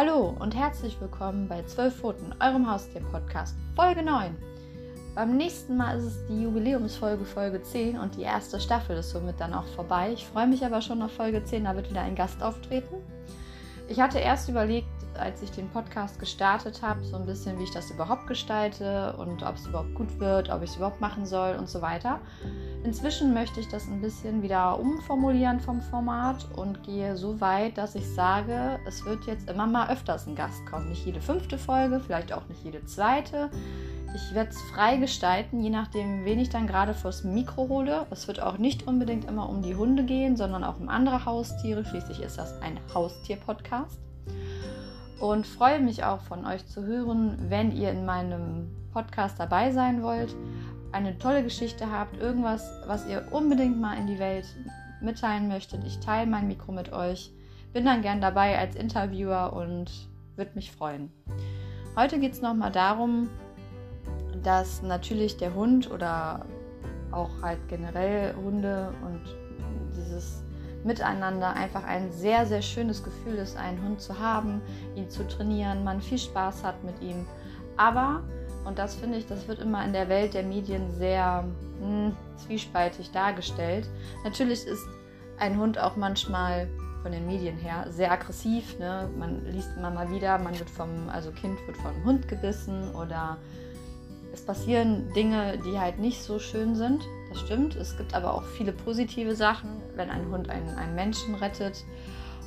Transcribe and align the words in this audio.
Hallo 0.00 0.32
und 0.38 0.54
herzlich 0.54 1.00
willkommen 1.00 1.48
bei 1.48 1.64
12 1.64 1.96
Pfoten, 1.96 2.32
eurem 2.38 2.70
Haustier-Podcast, 2.70 3.56
Folge 3.74 4.04
9. 4.04 4.32
Beim 5.16 5.36
nächsten 5.36 5.76
Mal 5.76 5.98
ist 5.98 6.04
es 6.04 6.26
die 6.28 6.40
Jubiläumsfolge 6.40 7.24
Folge 7.24 7.60
10 7.60 7.98
und 7.98 8.14
die 8.14 8.22
erste 8.22 8.60
Staffel 8.60 8.98
ist 8.98 9.10
somit 9.10 9.40
dann 9.40 9.52
auch 9.52 9.66
vorbei. 9.74 10.12
Ich 10.12 10.24
freue 10.24 10.46
mich 10.46 10.64
aber 10.64 10.82
schon 10.82 11.02
auf 11.02 11.10
Folge 11.10 11.42
10, 11.42 11.64
da 11.64 11.74
wird 11.74 11.90
wieder 11.90 12.02
ein 12.02 12.14
Gast 12.14 12.44
auftreten. 12.44 12.94
Ich 13.88 13.98
hatte 13.98 14.20
erst 14.20 14.48
überlegt, 14.48 14.86
als 15.18 15.42
ich 15.42 15.50
den 15.50 15.68
Podcast 15.68 16.18
gestartet 16.18 16.82
habe, 16.82 17.04
so 17.04 17.16
ein 17.16 17.26
bisschen, 17.26 17.58
wie 17.58 17.64
ich 17.64 17.70
das 17.70 17.90
überhaupt 17.90 18.26
gestalte 18.26 19.14
und 19.18 19.42
ob 19.42 19.56
es 19.56 19.66
überhaupt 19.66 19.94
gut 19.94 20.18
wird, 20.18 20.50
ob 20.50 20.62
ich 20.62 20.70
es 20.70 20.76
überhaupt 20.76 21.00
machen 21.00 21.26
soll 21.26 21.56
und 21.56 21.68
so 21.68 21.82
weiter. 21.82 22.20
Inzwischen 22.84 23.34
möchte 23.34 23.60
ich 23.60 23.68
das 23.68 23.86
ein 23.86 24.00
bisschen 24.00 24.42
wieder 24.42 24.78
umformulieren 24.78 25.60
vom 25.60 25.82
Format 25.82 26.46
und 26.56 26.82
gehe 26.82 27.16
so 27.16 27.40
weit, 27.40 27.76
dass 27.76 27.94
ich 27.94 28.08
sage, 28.08 28.78
es 28.86 29.04
wird 29.04 29.24
jetzt 29.24 29.50
immer 29.50 29.66
mal 29.66 29.90
öfters 29.90 30.26
ein 30.26 30.36
Gast 30.36 30.64
kommen. 30.66 30.88
Nicht 30.88 31.04
jede 31.04 31.20
fünfte 31.20 31.58
Folge, 31.58 32.00
vielleicht 32.00 32.32
auch 32.32 32.46
nicht 32.48 32.64
jede 32.64 32.84
zweite. 32.86 33.50
Ich 34.14 34.34
werde 34.34 34.50
es 34.50 34.60
frei 34.62 34.96
gestalten, 34.96 35.62
je 35.62 35.70
nachdem, 35.70 36.24
wen 36.24 36.38
ich 36.38 36.48
dann 36.48 36.66
gerade 36.66 36.94
vors 36.94 37.24
Mikro 37.24 37.68
hole. 37.68 38.06
Es 38.10 38.26
wird 38.26 38.40
auch 38.40 38.56
nicht 38.56 38.86
unbedingt 38.86 39.26
immer 39.26 39.48
um 39.48 39.60
die 39.60 39.76
Hunde 39.76 40.04
gehen, 40.04 40.36
sondern 40.36 40.64
auch 40.64 40.80
um 40.80 40.88
andere 40.88 41.26
Haustiere. 41.26 41.84
Schließlich 41.84 42.20
ist 42.20 42.38
das 42.38 42.60
ein 42.62 42.78
Haustier-Podcast 42.94 43.98
und 45.20 45.46
freue 45.46 45.80
mich 45.80 46.04
auch 46.04 46.20
von 46.20 46.46
euch 46.46 46.66
zu 46.66 46.84
hören, 46.84 47.36
wenn 47.48 47.72
ihr 47.72 47.90
in 47.90 48.04
meinem 48.04 48.70
Podcast 48.92 49.38
dabei 49.38 49.72
sein 49.72 50.02
wollt, 50.02 50.34
eine 50.92 51.18
tolle 51.18 51.42
Geschichte 51.42 51.90
habt, 51.90 52.16
irgendwas, 52.16 52.70
was 52.86 53.06
ihr 53.06 53.28
unbedingt 53.30 53.80
mal 53.80 53.98
in 53.98 54.06
die 54.06 54.18
Welt 54.18 54.46
mitteilen 55.00 55.48
möchtet. 55.48 55.84
Ich 55.84 56.00
teile 56.00 56.28
mein 56.28 56.48
Mikro 56.48 56.72
mit 56.72 56.92
euch, 56.92 57.32
bin 57.72 57.84
dann 57.84 58.02
gern 58.02 58.20
dabei 58.20 58.58
als 58.58 58.74
Interviewer 58.74 59.52
und 59.52 59.90
würde 60.36 60.52
mich 60.54 60.72
freuen. 60.72 61.12
Heute 61.96 62.18
geht 62.18 62.32
es 62.32 62.42
nochmal 62.42 62.72
darum, 62.72 63.28
dass 64.42 64.82
natürlich 64.82 65.36
der 65.36 65.54
Hund 65.54 65.90
oder 65.90 66.46
auch 67.10 67.42
halt 67.42 67.58
generell 67.68 68.34
Hunde 68.34 68.92
und 69.04 69.22
dieses 69.96 70.44
Miteinander 70.84 71.54
einfach 71.54 71.84
ein 71.84 72.12
sehr, 72.12 72.46
sehr 72.46 72.62
schönes 72.62 73.02
Gefühl 73.02 73.34
ist, 73.34 73.56
einen 73.56 73.82
Hund 73.82 74.00
zu 74.00 74.18
haben, 74.18 74.60
ihn 74.94 75.10
zu 75.10 75.26
trainieren, 75.26 75.84
man 75.84 76.00
viel 76.00 76.18
Spaß 76.18 76.64
hat 76.64 76.82
mit 76.84 77.00
ihm. 77.02 77.26
Aber, 77.76 78.22
und 78.64 78.78
das 78.78 78.94
finde 78.94 79.18
ich, 79.18 79.26
das 79.26 79.48
wird 79.48 79.58
immer 79.60 79.84
in 79.84 79.92
der 79.92 80.08
Welt 80.08 80.34
der 80.34 80.42
Medien 80.42 80.90
sehr 80.92 81.44
mh, 81.80 81.86
hm, 81.86 82.16
zwiespaltig 82.36 83.10
dargestellt. 83.10 83.88
Natürlich 84.24 84.66
ist 84.66 84.86
ein 85.38 85.58
Hund 85.58 85.78
auch 85.78 85.96
manchmal 85.96 86.68
von 87.02 87.12
den 87.12 87.26
Medien 87.26 87.56
her 87.56 87.86
sehr 87.90 88.12
aggressiv. 88.12 88.78
Ne? 88.78 89.08
Man 89.16 89.44
liest 89.46 89.70
immer 89.76 89.90
mal 89.90 90.10
wieder, 90.10 90.38
man 90.38 90.58
wird 90.58 90.70
vom, 90.70 91.08
also 91.08 91.30
Kind 91.30 91.58
wird 91.66 91.76
vom 91.76 92.04
Hund 92.04 92.28
gebissen 92.28 92.94
oder 92.94 93.38
es 94.38 94.46
passieren 94.46 95.12
Dinge, 95.14 95.58
die 95.58 95.78
halt 95.78 95.98
nicht 95.98 96.22
so 96.22 96.38
schön 96.38 96.74
sind. 96.74 97.02
Das 97.28 97.40
stimmt. 97.40 97.76
Es 97.76 97.96
gibt 97.96 98.14
aber 98.14 98.34
auch 98.34 98.44
viele 98.44 98.72
positive 98.72 99.34
Sachen, 99.34 99.68
wenn 99.96 100.10
ein 100.10 100.30
Hund 100.30 100.48
einen, 100.48 100.76
einen 100.76 100.94
Menschen 100.94 101.34
rettet 101.34 101.84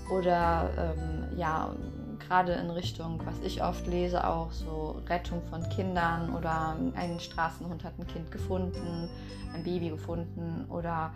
oder 0.09 0.70
ähm, 0.78 1.38
ja, 1.38 1.75
gerade 2.20 2.53
in 2.53 2.70
Richtung, 2.70 3.20
was 3.25 3.36
ich 3.44 3.64
oft 3.64 3.88
lese, 3.88 4.25
auch 4.25 4.52
so 4.52 5.02
Rettung 5.08 5.42
von 5.50 5.67
Kindern 5.70 6.33
oder 6.36 6.78
ein 6.95 7.20
Straßenhund 7.20 7.83
hat 7.83 7.94
ein 8.00 8.08
Kind 8.08 8.31
gefunden, 8.31 9.09
ein 9.53 9.64
Baby 9.64 9.89
gefunden 9.89 10.66
oder 10.70 11.11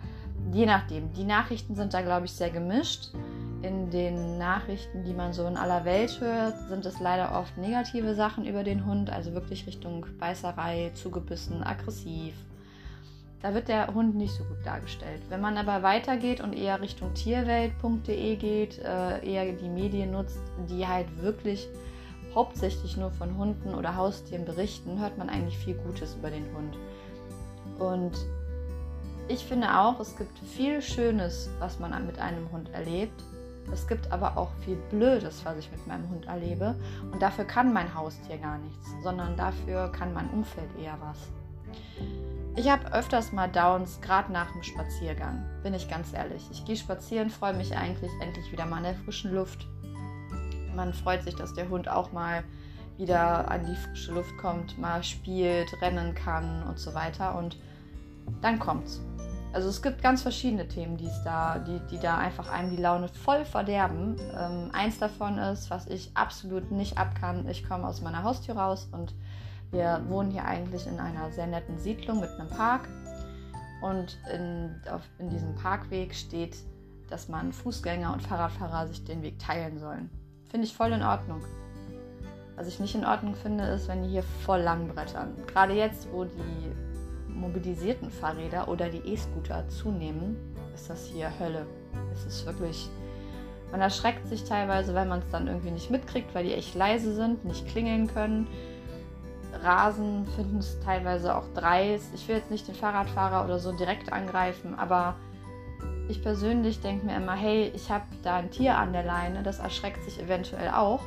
je 0.52 0.66
nachdem. 0.66 1.12
Die 1.14 1.24
Nachrichten 1.24 1.74
sind 1.74 1.94
da, 1.94 2.02
glaube 2.02 2.26
ich, 2.26 2.32
sehr 2.32 2.50
gemischt. 2.50 3.10
In 3.66 3.90
den 3.90 4.38
Nachrichten, 4.38 5.02
die 5.02 5.12
man 5.12 5.32
so 5.32 5.44
in 5.44 5.56
aller 5.56 5.84
Welt 5.84 6.20
hört, 6.20 6.56
sind 6.68 6.86
es 6.86 7.00
leider 7.00 7.36
oft 7.36 7.58
negative 7.58 8.14
Sachen 8.14 8.46
über 8.46 8.62
den 8.62 8.86
Hund, 8.86 9.10
also 9.10 9.32
wirklich 9.34 9.66
Richtung 9.66 10.06
Beißerei, 10.20 10.92
zugebissen, 10.94 11.64
aggressiv. 11.64 12.34
Da 13.42 13.54
wird 13.54 13.66
der 13.66 13.92
Hund 13.92 14.14
nicht 14.14 14.32
so 14.34 14.44
gut 14.44 14.64
dargestellt. 14.64 15.20
Wenn 15.30 15.40
man 15.40 15.56
aber 15.56 15.82
weitergeht 15.82 16.40
und 16.40 16.52
eher 16.52 16.80
Richtung 16.80 17.12
tierwelt.de 17.14 18.36
geht, 18.36 18.78
äh, 18.78 19.28
eher 19.28 19.52
die 19.52 19.68
Medien 19.68 20.12
nutzt, 20.12 20.38
die 20.70 20.86
halt 20.86 21.20
wirklich 21.20 21.68
hauptsächlich 22.36 22.96
nur 22.96 23.10
von 23.10 23.36
Hunden 23.36 23.74
oder 23.74 23.96
Haustieren 23.96 24.44
berichten, 24.44 25.00
hört 25.00 25.18
man 25.18 25.28
eigentlich 25.28 25.58
viel 25.58 25.74
Gutes 25.74 26.14
über 26.14 26.30
den 26.30 26.46
Hund. 26.54 26.78
Und 27.80 28.16
ich 29.26 29.44
finde 29.44 29.76
auch, 29.76 29.98
es 29.98 30.16
gibt 30.16 30.38
viel 30.38 30.80
Schönes, 30.80 31.50
was 31.58 31.80
man 31.80 32.06
mit 32.06 32.20
einem 32.20 32.52
Hund 32.52 32.72
erlebt. 32.72 33.24
Es 33.72 33.86
gibt 33.86 34.10
aber 34.12 34.36
auch 34.36 34.50
viel 34.64 34.76
Blödes, 34.90 35.44
was 35.44 35.58
ich 35.58 35.70
mit 35.70 35.86
meinem 35.86 36.08
Hund 36.08 36.26
erlebe. 36.26 36.74
Und 37.12 37.20
dafür 37.20 37.44
kann 37.44 37.72
mein 37.72 37.94
Haustier 37.94 38.38
gar 38.38 38.58
nichts, 38.58 38.88
sondern 39.02 39.36
dafür 39.36 39.90
kann 39.92 40.12
mein 40.12 40.30
Umfeld 40.30 40.68
eher 40.80 40.96
was. 41.00 41.18
Ich 42.56 42.70
habe 42.70 42.90
öfters 42.94 43.32
mal 43.32 43.48
Downs, 43.48 44.00
gerade 44.00 44.32
nach 44.32 44.50
dem 44.52 44.62
Spaziergang, 44.62 45.44
bin 45.62 45.74
ich 45.74 45.90
ganz 45.90 46.14
ehrlich. 46.14 46.42
Ich 46.50 46.64
gehe 46.64 46.76
spazieren, 46.76 47.28
freue 47.28 47.52
mich 47.52 47.76
eigentlich 47.76 48.10
endlich 48.22 48.50
wieder 48.50 48.64
mal 48.64 48.78
in 48.78 48.84
der 48.84 48.94
frischen 48.94 49.34
Luft. 49.34 49.66
Man 50.74 50.94
freut 50.94 51.22
sich, 51.22 51.34
dass 51.34 51.52
der 51.52 51.68
Hund 51.68 51.88
auch 51.88 52.12
mal 52.12 52.44
wieder 52.96 53.50
an 53.50 53.66
die 53.66 53.76
frische 53.76 54.12
Luft 54.12 54.36
kommt, 54.38 54.78
mal 54.78 55.02
spielt, 55.04 55.70
rennen 55.82 56.14
kann 56.14 56.62
und 56.62 56.78
so 56.78 56.94
weiter. 56.94 57.36
Und 57.36 57.58
dann 58.40 58.58
kommt's. 58.58 59.02
Also 59.56 59.70
es 59.70 59.80
gibt 59.80 60.02
ganz 60.02 60.20
verschiedene 60.20 60.68
Themen, 60.68 60.98
die 60.98 61.08
da, 61.24 61.58
die, 61.58 61.80
die 61.90 61.98
da 61.98 62.18
einfach 62.18 62.50
einem 62.50 62.68
die 62.68 62.76
Laune 62.76 63.08
voll 63.08 63.46
verderben. 63.46 64.16
Ähm, 64.38 64.68
eins 64.74 64.98
davon 64.98 65.38
ist, 65.38 65.70
was 65.70 65.86
ich 65.86 66.10
absolut 66.12 66.70
nicht 66.70 66.98
abkann. 66.98 67.48
Ich 67.48 67.66
komme 67.66 67.88
aus 67.88 68.02
meiner 68.02 68.22
Haustür 68.22 68.58
raus 68.58 68.86
und 68.92 69.14
wir 69.70 70.02
wohnen 70.08 70.30
hier 70.30 70.44
eigentlich 70.44 70.86
in 70.86 71.00
einer 71.00 71.32
sehr 71.32 71.46
netten 71.46 71.78
Siedlung 71.78 72.20
mit 72.20 72.28
einem 72.38 72.50
Park. 72.50 72.86
Und 73.80 74.18
in, 74.30 74.78
auf, 74.92 75.00
in 75.18 75.30
diesem 75.30 75.54
Parkweg 75.54 76.14
steht, 76.14 76.58
dass 77.08 77.30
man 77.30 77.50
Fußgänger 77.50 78.12
und 78.12 78.22
Fahrradfahrer 78.22 78.88
sich 78.88 79.04
den 79.04 79.22
Weg 79.22 79.38
teilen 79.38 79.78
sollen. 79.78 80.10
Finde 80.50 80.66
ich 80.66 80.76
voll 80.76 80.92
in 80.92 81.02
Ordnung. 81.02 81.40
Was 82.56 82.66
ich 82.66 82.78
nicht 82.78 82.94
in 82.94 83.06
Ordnung 83.06 83.34
finde, 83.34 83.64
ist, 83.64 83.88
wenn 83.88 84.02
die 84.02 84.10
hier 84.10 84.24
voll 84.44 84.60
lang 84.60 84.86
brettern. 84.86 85.32
Gerade 85.46 85.72
jetzt, 85.72 86.12
wo 86.12 86.24
die 86.24 86.95
mobilisierten 87.36 88.10
Fahrräder 88.10 88.68
oder 88.68 88.88
die 88.88 88.98
E-Scooter 88.98 89.68
zunehmen, 89.68 90.36
ist 90.74 90.90
das 90.90 91.06
hier 91.06 91.30
Hölle. 91.38 91.66
Es 92.12 92.24
ist 92.24 92.46
wirklich. 92.46 92.88
Man 93.72 93.80
erschreckt 93.80 94.28
sich 94.28 94.44
teilweise, 94.44 94.94
wenn 94.94 95.08
man 95.08 95.20
es 95.20 95.30
dann 95.30 95.48
irgendwie 95.48 95.72
nicht 95.72 95.90
mitkriegt, 95.90 96.34
weil 96.34 96.44
die 96.44 96.54
echt 96.54 96.74
leise 96.74 97.14
sind, 97.14 97.44
nicht 97.44 97.66
klingeln 97.66 98.06
können. 98.06 98.46
Rasen 99.62 100.26
finden 100.36 100.58
es 100.58 100.78
teilweise 100.80 101.36
auch 101.36 101.48
dreist. 101.54 102.06
Ich 102.14 102.28
will 102.28 102.36
jetzt 102.36 102.50
nicht 102.50 102.68
den 102.68 102.74
Fahrradfahrer 102.74 103.44
oder 103.44 103.58
so 103.58 103.72
direkt 103.72 104.12
angreifen, 104.12 104.74
aber 104.78 105.16
ich 106.08 106.22
persönlich 106.22 106.80
denke 106.80 107.06
mir 107.06 107.16
immer, 107.16 107.34
hey, 107.34 107.72
ich 107.74 107.90
habe 107.90 108.04
da 108.22 108.36
ein 108.36 108.50
Tier 108.50 108.76
an 108.78 108.92
der 108.92 109.04
Leine, 109.04 109.42
das 109.42 109.58
erschreckt 109.58 110.04
sich 110.04 110.22
eventuell 110.22 110.70
auch. 110.70 111.00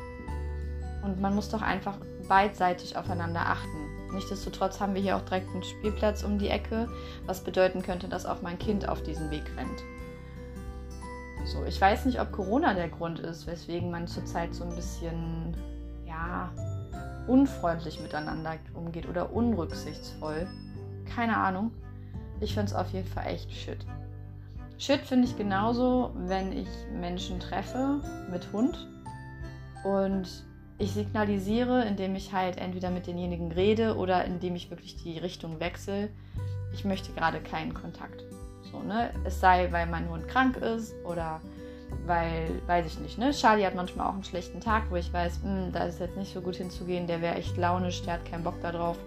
Und 1.04 1.22
man 1.22 1.36
muss 1.36 1.50
doch 1.50 1.62
einfach 1.62 1.96
beidseitig 2.30 2.96
aufeinander 2.96 3.42
achten. 3.42 3.90
Nichtsdestotrotz 4.14 4.80
haben 4.80 4.96
wir 4.96 5.02
hier 5.02 5.18
auch 5.18 5.22
direkt 5.22 5.50
einen 5.50 5.64
Spielplatz 5.64 6.24
um 6.24 6.40
die 6.40 6.50
Ecke, 6.50 6.88
was 7.26 7.44
bedeuten 7.44 7.82
könnte, 7.82 8.08
dass 8.08 8.26
auch 8.26 8.42
mein 8.42 8.58
Kind 8.58 8.88
auf 8.88 9.04
diesen 9.04 9.30
Weg 9.30 9.44
rennt. 9.58 9.84
So, 11.46 11.64
ich 11.66 11.80
weiß 11.80 12.06
nicht, 12.06 12.20
ob 12.22 12.32
Corona 12.32 12.74
der 12.74 12.90
Grund 12.90 13.20
ist, 13.20 13.48
weswegen 13.48 13.92
man 13.92 14.08
zurzeit 14.08 14.54
so 14.54 14.64
ein 14.64 14.76
bisschen, 14.76 15.56
ja, 16.08 16.52
unfreundlich 17.28 18.00
miteinander 18.00 18.56
umgeht 18.74 19.08
oder 19.08 19.32
unrücksichtsvoll. 19.32 20.48
Keine 21.16 21.38
Ahnung. 21.38 21.72
Ich 22.40 22.54
finde 22.54 22.68
es 22.68 22.74
auf 22.74 22.90
jeden 22.92 23.08
Fall 23.08 23.28
echt 23.28 23.52
shit. 23.52 23.86
Shit 24.78 25.02
finde 25.02 25.28
ich 25.28 25.38
genauso, 25.38 26.12
wenn 26.16 26.52
ich 26.52 26.70
Menschen 26.94 27.40
treffe 27.40 28.02
mit 28.32 28.52
Hund 28.54 28.88
und 29.84 30.46
ich 30.80 30.94
signalisiere, 30.94 31.86
indem 31.86 32.16
ich 32.16 32.34
halt 32.34 32.58
entweder 32.58 32.90
mit 32.90 33.06
denjenigen 33.06 33.52
rede 33.52 33.98
oder 33.98 34.24
indem 34.26 34.56
ich 34.56 34.72
wirklich 34.72 34.96
die 34.96 35.20
Richtung 35.20 35.60
wechsle. 35.60 36.10
Ich 36.74 36.86
möchte 36.86 37.12
gerade 37.12 37.42
keinen 37.42 37.74
Kontakt. 37.74 38.24
So, 38.72 38.80
ne? 38.80 39.12
Es 39.26 39.40
sei, 39.40 39.72
weil 39.72 39.88
mein 39.88 40.10
Hund 40.10 40.28
krank 40.28 40.58
ist 40.58 40.96
oder 41.04 41.42
weil, 42.06 42.62
weiß 42.68 42.86
ich 42.86 43.00
nicht, 43.00 43.18
ne? 43.18 43.32
Charlie 43.32 43.66
hat 43.66 43.76
manchmal 43.76 44.08
auch 44.08 44.14
einen 44.14 44.24
schlechten 44.24 44.62
Tag, 44.62 44.84
wo 44.90 44.96
ich 44.96 45.12
weiß, 45.12 45.42
mh, 45.44 45.66
hm, 45.66 45.72
da 45.74 45.84
ist 45.84 46.00
jetzt 46.00 46.18
nicht 46.18 46.34
so 46.34 46.40
gut 46.40 46.56
hinzugehen, 46.56 47.08
der 47.08 47.22
wäre 47.22 47.36
echt 47.36 47.58
launisch, 47.58 48.02
der 48.04 48.14
hat 48.14 48.26
keinen 48.26 48.44
Bock 48.44 48.62
darauf. 48.62 48.98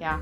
Ja, 0.00 0.20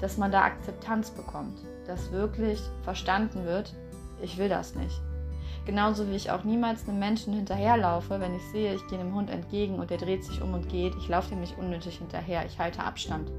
dass 0.00 0.16
man 0.16 0.32
da 0.32 0.42
Akzeptanz 0.42 1.10
bekommt, 1.10 1.58
dass 1.86 2.12
wirklich 2.12 2.60
verstanden 2.82 3.44
wird, 3.44 3.74
ich 4.22 4.38
will 4.38 4.48
das 4.48 4.74
nicht. 4.74 5.00
Genauso 5.66 6.08
wie 6.08 6.14
ich 6.14 6.30
auch 6.30 6.44
niemals 6.44 6.88
einem 6.88 7.00
Menschen 7.00 7.34
hinterherlaufe, 7.34 8.20
wenn 8.20 8.36
ich 8.36 8.42
sehe, 8.52 8.74
ich 8.74 8.86
gehe 8.86 9.00
einem 9.00 9.14
Hund 9.14 9.30
entgegen 9.30 9.80
und 9.80 9.90
der 9.90 9.98
dreht 9.98 10.24
sich 10.24 10.40
um 10.40 10.54
und 10.54 10.68
geht. 10.68 10.94
Ich 10.96 11.08
laufe 11.08 11.34
ihm 11.34 11.40
nicht 11.40 11.58
unnötig 11.58 11.98
hinterher. 11.98 12.46
Ich 12.46 12.58
halte 12.60 12.84
Abstand. 12.84 13.32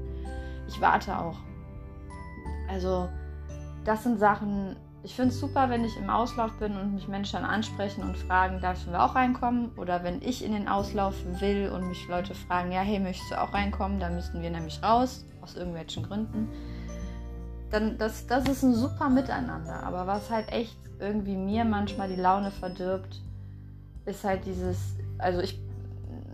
Ich 0.68 0.78
warte 0.80 1.18
auch. 1.18 1.38
Also, 2.68 3.08
das 3.86 4.02
sind 4.02 4.18
Sachen, 4.18 4.76
ich 5.02 5.14
finde 5.14 5.30
es 5.30 5.40
super, 5.40 5.70
wenn 5.70 5.86
ich 5.86 5.96
im 5.96 6.10
Auslauf 6.10 6.52
bin 6.58 6.76
und 6.76 6.94
mich 6.94 7.08
Menschen 7.08 7.44
ansprechen 7.44 8.02
und 8.02 8.18
fragen, 8.18 8.60
dürfen 8.60 8.92
wir 8.92 9.02
auch 9.02 9.14
reinkommen? 9.14 9.70
Oder 9.78 10.04
wenn 10.04 10.20
ich 10.20 10.44
in 10.44 10.52
den 10.52 10.68
Auslauf 10.68 11.14
will 11.40 11.70
und 11.74 11.88
mich 11.88 12.06
Leute 12.08 12.34
fragen, 12.34 12.72
ja, 12.72 12.80
hey, 12.80 13.00
möchtest 13.00 13.30
du 13.30 13.40
auch 13.40 13.54
reinkommen? 13.54 14.00
Da 14.00 14.10
müssten 14.10 14.42
wir 14.42 14.50
nämlich 14.50 14.82
raus, 14.82 15.24
aus 15.40 15.56
irgendwelchen 15.56 16.02
Gründen. 16.02 16.48
Dann, 17.70 17.98
das, 17.98 18.26
das 18.26 18.48
ist 18.48 18.62
ein 18.62 18.74
super 18.74 19.08
Miteinander. 19.08 19.82
Aber 19.82 20.06
was 20.06 20.30
halt 20.30 20.50
echt 20.50 20.78
irgendwie 20.98 21.36
mir 21.36 21.64
manchmal 21.64 22.08
die 22.08 22.20
Laune 22.20 22.50
verdirbt, 22.50 23.20
ist 24.06 24.24
halt 24.24 24.44
dieses, 24.46 24.78
also 25.18 25.40
ich, 25.40 25.60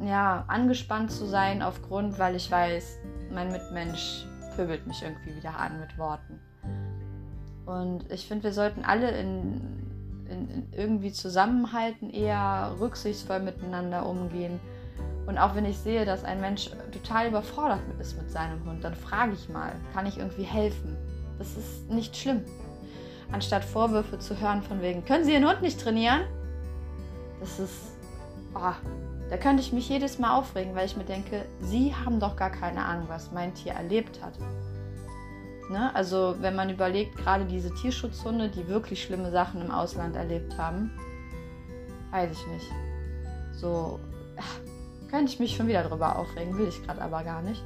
ja, 0.05 0.45
angespannt 0.47 1.11
zu 1.11 1.27
sein 1.27 1.63
aufgrund, 1.63 2.19
weil 2.19 2.37
ich 2.37 2.51
weiß, 2.51 2.99
mein 3.33 3.51
Mitmensch 3.51 4.27
pöbelt 4.57 4.87
mich 4.87 5.03
irgendwie 5.03 5.35
wieder 5.37 5.59
an 5.59 5.81
mit 5.81 5.99
Worten. 5.99 6.41
Und 7.67 8.11
ich 8.11 8.27
finde, 8.27 8.45
wir 8.45 8.53
sollten 8.53 8.85
alle 8.85 9.11
in, 9.11 9.61
in, 10.29 10.51
in 10.51 10.73
irgendwie 10.73 11.13
zusammenhalten, 11.13 12.11
eher 12.11 12.75
rücksichtsvoll 12.79 13.41
miteinander 13.41 14.07
umgehen. 14.07 14.61
Und 15.27 15.39
auch 15.39 15.55
wenn 15.55 15.65
ich 15.65 15.79
sehe, 15.79 16.05
dass 16.05 16.25
ein 16.25 16.41
Mensch 16.41 16.71
total 16.93 17.29
überfordert 17.29 17.81
ist 17.99 18.17
mit 18.19 18.31
seinem 18.31 18.63
Hund, 18.67 18.85
dann 18.85 18.95
frage 18.95 19.33
ich 19.33 19.49
mal, 19.49 19.73
kann 19.95 20.07
ich 20.07 20.19
irgendwie 20.19 20.43
helfen? 20.43 20.97
Das 21.39 21.57
ist 21.57 21.91
nicht 21.91 22.17
schlimm. 22.17 22.43
Anstatt 23.33 23.65
Vorwürfe 23.65 24.19
zu 24.19 24.41
hören 24.41 24.63
von 24.63 24.81
wegen, 24.81 25.05
können 25.05 25.25
Sie 25.25 25.33
Ihren 25.33 25.49
Hund 25.49 25.63
nicht 25.63 25.81
trainieren? 25.81 26.23
Das 27.41 27.59
ist, 27.59 27.97
oh, 28.55 28.73
da 29.31 29.37
könnte 29.37 29.63
ich 29.63 29.73
mich 29.73 29.89
jedes 29.89 30.19
Mal 30.19 30.37
aufregen, 30.37 30.75
weil 30.75 30.87
ich 30.87 30.97
mir 30.97 31.05
denke, 31.05 31.45
Sie 31.61 31.95
haben 31.95 32.21
doch 32.21 32.37
gar 32.37 32.51
keine 32.51 32.85
Ahnung, 32.85 33.07
was 33.09 33.33
mein 33.33 33.55
Tier 33.55 33.73
erlebt 33.73 34.23
hat. 34.23 34.35
Ne? 35.71 35.95
Also 35.95 36.37
wenn 36.41 36.55
man 36.55 36.71
überlegt, 36.71 37.17
gerade 37.17 37.45
diese 37.45 37.75
Tierschutzhunde, 37.75 38.49
die 38.49 38.69
wirklich 38.69 39.03
schlimme 39.03 39.31
Sachen 39.31 39.63
im 39.63 39.71
Ausland 39.71 40.15
erlebt 40.15 40.57
haben, 40.59 40.91
weiß 42.11 42.31
ich 42.31 42.47
nicht. 42.47 42.67
So 43.53 43.99
könnte 45.11 45.33
ich 45.33 45.41
mich 45.41 45.57
schon 45.57 45.67
wieder 45.67 45.83
drüber 45.85 46.19
aufregen, 46.19 46.57
will 46.59 46.69
ich 46.69 46.83
gerade 46.83 47.01
aber 47.01 47.25
gar 47.25 47.41
nicht. 47.43 47.63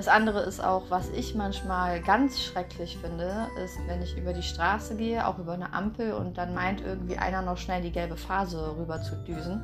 Das 0.00 0.08
andere 0.08 0.40
ist 0.40 0.64
auch, 0.64 0.84
was 0.88 1.10
ich 1.10 1.34
manchmal 1.34 2.00
ganz 2.00 2.40
schrecklich 2.40 2.96
finde, 2.96 3.48
ist, 3.62 3.76
wenn 3.86 4.00
ich 4.00 4.16
über 4.16 4.32
die 4.32 4.42
Straße 4.42 4.96
gehe, 4.96 5.26
auch 5.26 5.38
über 5.38 5.52
eine 5.52 5.74
Ampel 5.74 6.14
und 6.14 6.38
dann 6.38 6.54
meint 6.54 6.80
irgendwie 6.80 7.18
einer 7.18 7.42
noch 7.42 7.58
schnell 7.58 7.82
die 7.82 7.92
gelbe 7.92 8.16
Phase 8.16 8.76
rüber 8.78 9.02
zu 9.02 9.14
düsen 9.16 9.62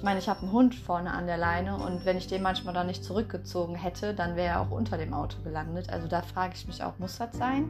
ich 0.00 0.04
meine, 0.04 0.18
ich 0.18 0.30
habe 0.30 0.40
einen 0.40 0.52
Hund 0.52 0.74
vorne 0.74 1.12
an 1.12 1.26
der 1.26 1.36
Leine 1.36 1.76
und 1.76 2.06
wenn 2.06 2.16
ich 2.16 2.26
den 2.26 2.40
manchmal 2.40 2.72
dann 2.72 2.86
nicht 2.86 3.04
zurückgezogen 3.04 3.74
hätte, 3.74 4.14
dann 4.14 4.34
wäre 4.34 4.54
er 4.54 4.60
auch 4.62 4.70
unter 4.70 4.96
dem 4.96 5.12
Auto 5.12 5.42
gelandet. 5.42 5.90
Also 5.90 6.08
da 6.08 6.22
frage 6.22 6.54
ich 6.56 6.66
mich 6.66 6.82
auch, 6.82 6.98
muss 6.98 7.18
das 7.18 7.36
sein? 7.36 7.68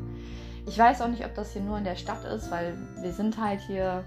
Ich 0.64 0.78
weiß 0.78 1.02
auch 1.02 1.08
nicht, 1.08 1.24
ob 1.24 1.34
das 1.34 1.52
hier 1.52 1.62
nur 1.62 1.76
in 1.78 1.82
der 1.82 1.96
Stadt 1.96 2.24
ist, 2.24 2.48
weil 2.52 2.78
wir 3.00 3.12
sind 3.12 3.36
halt 3.36 3.60
hier, 3.62 4.04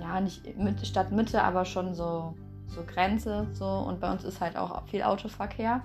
ja, 0.00 0.20
nicht 0.20 0.42
Stadtmitte, 0.86 1.42
aber 1.42 1.64
schon 1.64 1.94
so, 1.94 2.34
so 2.66 2.82
Grenze 2.84 3.46
so 3.54 3.64
und 3.64 4.00
bei 4.00 4.12
uns 4.12 4.22
ist 4.22 4.42
halt 4.42 4.58
auch 4.58 4.86
viel 4.88 5.02
Autoverkehr. 5.02 5.80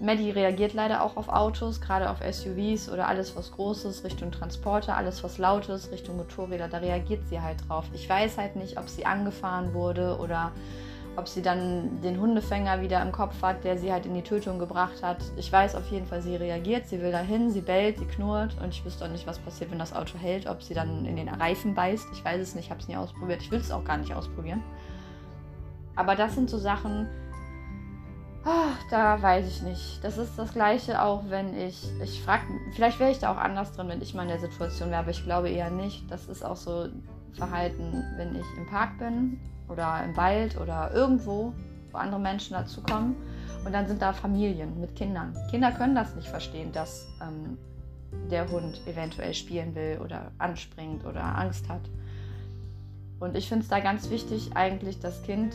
Maddie 0.00 0.30
reagiert 0.30 0.72
leider 0.72 1.02
auch 1.02 1.16
auf 1.16 1.28
Autos, 1.28 1.80
gerade 1.80 2.10
auf 2.10 2.18
SUVs 2.18 2.88
oder 2.90 3.06
alles, 3.06 3.36
was 3.36 3.52
Großes 3.52 4.02
Richtung 4.02 4.32
Transporter, 4.32 4.96
alles, 4.96 5.22
was 5.22 5.36
Lautes 5.36 5.90
Richtung 5.92 6.16
Motorräder, 6.16 6.68
da 6.68 6.78
reagiert 6.78 7.26
sie 7.28 7.40
halt 7.40 7.68
drauf. 7.68 7.84
Ich 7.92 8.08
weiß 8.08 8.38
halt 8.38 8.56
nicht, 8.56 8.78
ob 8.78 8.88
sie 8.88 9.04
angefahren 9.04 9.74
wurde 9.74 10.18
oder 10.18 10.52
ob 11.16 11.28
sie 11.28 11.42
dann 11.42 12.00
den 12.02 12.18
Hundefänger 12.18 12.80
wieder 12.80 13.02
im 13.02 13.12
Kopf 13.12 13.42
hat, 13.42 13.64
der 13.64 13.76
sie 13.76 13.92
halt 13.92 14.06
in 14.06 14.14
die 14.14 14.22
Tötung 14.22 14.58
gebracht 14.58 15.02
hat. 15.02 15.18
Ich 15.36 15.52
weiß 15.52 15.74
auf 15.74 15.90
jeden 15.90 16.06
Fall, 16.06 16.22
sie 16.22 16.36
reagiert, 16.36 16.86
sie 16.86 17.00
will 17.02 17.12
dahin, 17.12 17.50
sie 17.50 17.60
bellt, 17.60 17.98
sie 17.98 18.06
knurrt 18.06 18.56
und 18.62 18.70
ich 18.70 18.84
wüsste 18.84 19.04
auch 19.04 19.10
nicht, 19.10 19.26
was 19.26 19.38
passiert, 19.38 19.70
wenn 19.70 19.78
das 19.78 19.92
Auto 19.92 20.16
hält, 20.18 20.46
ob 20.46 20.62
sie 20.62 20.72
dann 20.72 21.04
in 21.04 21.16
den 21.16 21.28
Reifen 21.28 21.74
beißt. 21.74 22.06
Ich 22.12 22.24
weiß 22.24 22.40
es 22.40 22.54
nicht, 22.54 22.66
ich 22.66 22.70
habe 22.70 22.80
es 22.80 22.88
nie 22.88 22.96
ausprobiert. 22.96 23.42
Ich 23.42 23.50
will 23.50 23.60
es 23.60 23.70
auch 23.70 23.84
gar 23.84 23.98
nicht 23.98 24.14
ausprobieren. 24.14 24.62
Aber 25.96 26.14
das 26.14 26.34
sind 26.34 26.48
so 26.48 26.56
Sachen, 26.56 27.08
Ach, 28.44 28.78
da 28.90 29.20
weiß 29.20 29.46
ich 29.46 29.62
nicht. 29.62 30.02
Das 30.02 30.16
ist 30.16 30.38
das 30.38 30.52
Gleiche 30.52 31.02
auch, 31.02 31.24
wenn 31.28 31.56
ich. 31.56 31.84
Ich 32.02 32.22
frage, 32.22 32.44
vielleicht 32.74 32.98
wäre 32.98 33.10
ich 33.10 33.18
da 33.18 33.32
auch 33.32 33.36
anders 33.36 33.72
drin, 33.72 33.88
wenn 33.88 34.00
ich 34.00 34.14
mal 34.14 34.22
in 34.22 34.28
der 34.28 34.40
Situation 34.40 34.90
wäre, 34.90 35.00
aber 35.00 35.10
ich 35.10 35.24
glaube 35.24 35.50
eher 35.50 35.70
nicht. 35.70 36.10
Das 36.10 36.26
ist 36.26 36.42
auch 36.44 36.56
so 36.56 36.88
Verhalten, 37.34 38.02
wenn 38.16 38.34
ich 38.34 38.46
im 38.56 38.66
Park 38.66 38.98
bin 38.98 39.38
oder 39.68 40.02
im 40.04 40.16
Wald 40.16 40.58
oder 40.58 40.90
irgendwo, 40.92 41.52
wo 41.92 41.98
andere 41.98 42.20
Menschen 42.20 42.54
dazukommen. 42.54 43.14
Und 43.64 43.72
dann 43.72 43.86
sind 43.86 44.00
da 44.00 44.14
Familien 44.14 44.80
mit 44.80 44.96
Kindern. 44.96 45.36
Kinder 45.50 45.70
können 45.70 45.94
das 45.94 46.14
nicht 46.16 46.28
verstehen, 46.28 46.72
dass 46.72 47.06
ähm, 47.20 47.58
der 48.30 48.50
Hund 48.50 48.80
eventuell 48.86 49.34
spielen 49.34 49.74
will 49.74 50.00
oder 50.02 50.32
anspringt 50.38 51.04
oder 51.04 51.22
Angst 51.22 51.68
hat. 51.68 51.82
Und 53.18 53.36
ich 53.36 53.48
finde 53.48 53.64
es 53.64 53.68
da 53.68 53.80
ganz 53.80 54.08
wichtig, 54.08 54.52
eigentlich 54.54 54.98
das 54.98 55.22
Kind 55.22 55.54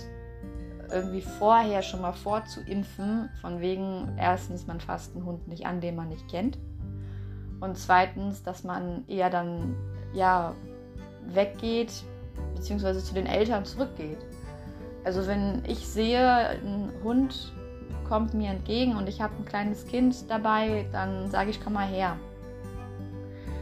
irgendwie 0.92 1.22
vorher 1.22 1.82
schon 1.82 2.02
mal 2.02 2.14
vorzuimpfen, 2.14 3.30
von 3.42 3.62
wegen 3.62 4.16
erstens, 4.18 4.68
man 4.68 4.80
fasst 4.80 5.16
einen 5.16 5.26
Hund 5.26 5.48
nicht 5.48 5.66
an, 5.66 5.82
den 5.82 5.96
man 5.96 6.10
nicht 6.10 6.28
kennt. 6.30 6.58
Und 7.60 7.78
zweitens, 7.78 8.44
dass 8.44 8.64
man 8.64 9.08
eher 9.08 9.30
dann 9.30 9.76
ja 10.14 10.54
weggeht, 11.28 12.04
beziehungsweise 12.56 13.04
zu 13.04 13.14
den 13.14 13.26
Eltern 13.26 13.66
zurückgeht. 13.66 14.20
Also 15.04 15.28
wenn 15.28 15.64
ich 15.66 15.88
sehe, 15.88 16.20
ein 16.20 16.92
Hund 17.04 17.54
kommt 18.08 18.34
mir 18.34 18.50
entgegen 18.50 18.96
und 18.96 19.10
ich 19.10 19.22
habe 19.22 19.34
ein 19.38 19.46
kleines 19.46 19.88
Kind 19.88 20.30
dabei, 20.30 20.88
dann 20.92 21.30
sage 21.30 21.50
ich, 21.50 21.64
komm 21.64 21.74
mal 21.74 21.88
her. 21.88 22.18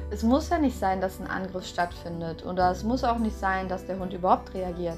Es 0.09 0.21
muss 0.21 0.49
ja 0.49 0.59
nicht 0.59 0.77
sein, 0.77 1.01
dass 1.01 1.19
ein 1.19 1.27
Angriff 1.27 1.65
stattfindet 1.65 2.45
oder 2.45 2.69
es 2.71 2.83
muss 2.83 3.03
auch 3.03 3.17
nicht 3.17 3.37
sein, 3.37 3.67
dass 3.67 3.85
der 3.85 3.99
Hund 3.99 4.13
überhaupt 4.13 4.53
reagiert. 4.53 4.97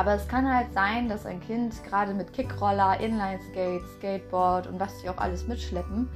Aber 0.00 0.14
es 0.14 0.26
kann 0.28 0.50
halt 0.50 0.72
sein, 0.72 1.10
dass 1.10 1.26
ein 1.26 1.42
Kind 1.42 1.74
gerade 1.84 2.14
mit 2.14 2.32
Kickroller, 2.32 2.98
Inline-Skate, 3.00 3.82
Skateboard 3.98 4.66
und 4.66 4.80
was 4.80 4.96
die 5.02 5.10
auch 5.10 5.18
alles 5.18 5.46
mitschleppen, 5.46 6.08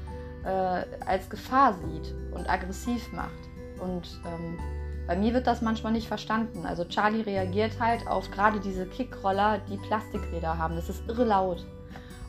äh, 0.42 0.86
als 1.04 1.28
Gefahr 1.28 1.74
sieht 1.74 2.14
und 2.32 2.48
aggressiv 2.48 3.12
macht. 3.12 3.28
Und 3.82 4.08
ähm, 4.24 4.58
bei 5.06 5.14
mir 5.16 5.34
wird 5.34 5.46
das 5.46 5.60
manchmal 5.60 5.92
nicht 5.92 6.08
verstanden. 6.08 6.64
Also 6.64 6.86
Charlie 6.86 7.20
reagiert 7.20 7.78
halt 7.78 8.06
auf 8.06 8.30
gerade 8.30 8.58
diese 8.58 8.86
Kickroller, 8.86 9.60
die 9.68 9.76
Plastikräder 9.76 10.56
haben. 10.56 10.76
Das 10.76 10.88
ist 10.88 11.06
irre 11.06 11.24
laut. 11.24 11.66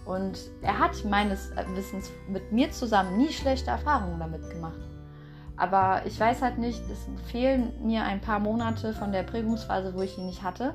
Und 0.03 0.37
er 0.61 0.77
hat 0.77 1.05
meines 1.05 1.51
Wissens 1.73 2.11
mit 2.27 2.51
mir 2.51 2.69
zusammen 2.71 3.15
nie 3.15 3.31
schlechte 3.31 3.71
Erfahrungen 3.71 4.19
damit 4.19 4.49
gemacht. 4.49 4.81
Aber 5.55 6.01
ich 6.05 6.19
weiß 6.19 6.41
halt 6.41 6.57
nicht, 6.57 6.81
es 6.91 7.07
fehlen 7.31 7.71
mir 7.81 8.03
ein 8.03 8.19
paar 8.19 8.39
Monate 8.39 8.91
von 8.91 9.13
der 9.13 9.23
Prägungsphase, 9.23 9.93
wo 9.93 10.01
ich 10.01 10.17
ihn 10.17 10.25
nicht 10.25 10.43
hatte. 10.43 10.73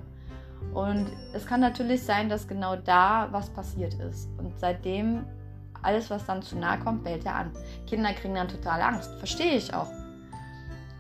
Und 0.75 1.07
es 1.33 1.47
kann 1.47 1.61
natürlich 1.61 2.03
sein, 2.03 2.29
dass 2.29 2.47
genau 2.47 2.77
da 2.77 3.29
was 3.31 3.51
passiert 3.51 3.95
ist. 3.95 4.29
Und 4.39 4.59
seitdem 4.59 5.25
alles, 5.83 6.11
was 6.11 6.27
dann 6.27 6.43
zu 6.43 6.57
nahe 6.57 6.79
kommt, 6.79 7.05
bellt 7.05 7.25
er 7.27 7.35
an. 7.35 7.51
Kinder 7.87 8.13
kriegen 8.13 8.35
dann 8.35 8.49
total 8.49 8.81
Angst. 8.83 9.11
Verstehe 9.19 9.57
ich 9.57 9.75
auch. 9.75 9.91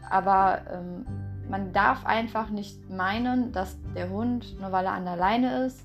Aber 0.08 0.62
ähm, 0.72 1.04
man 1.48 1.72
darf 1.72 2.04
einfach 2.06 2.50
nicht 2.50 2.90
meinen, 2.90 3.52
dass 3.52 3.76
der 3.94 4.10
Hund, 4.10 4.58
nur 4.60 4.72
weil 4.72 4.86
er 4.86 4.92
an 4.92 5.04
der 5.04 5.16
Leine 5.16 5.66
ist, 5.66 5.80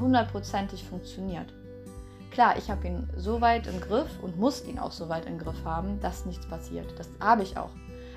hundertprozentig 0.00 0.84
funktioniert. 0.84 1.52
Klar, 2.30 2.56
ich 2.56 2.70
habe 2.70 2.86
ihn 2.86 3.08
so 3.16 3.40
weit 3.40 3.66
im 3.66 3.80
Griff 3.80 4.10
und 4.22 4.38
muss 4.38 4.64
ihn 4.64 4.78
auch 4.78 4.92
so 4.92 5.08
weit 5.08 5.26
im 5.26 5.38
Griff 5.38 5.64
haben, 5.64 6.00
dass 6.00 6.26
nichts 6.26 6.46
passiert. 6.46 6.86
Das 6.98 7.08
habe 7.20 7.42
ich 7.42 7.56
auch. 7.56 7.70